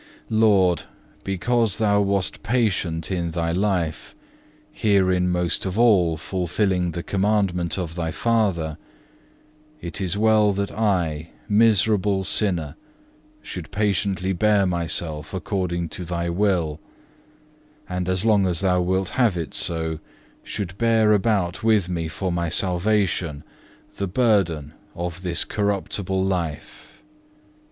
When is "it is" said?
9.79-10.17